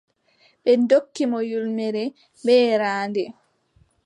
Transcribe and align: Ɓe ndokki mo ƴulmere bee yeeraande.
Ɓe 0.63 0.71
ndokki 0.81 1.23
mo 1.31 1.39
ƴulmere 1.49 2.03
bee 2.43 2.61
yeeraande. 2.65 3.23